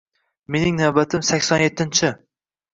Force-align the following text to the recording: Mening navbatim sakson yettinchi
Mening 0.55 0.79
navbatim 0.79 1.25
sakson 1.31 1.65
yettinchi 1.67 2.13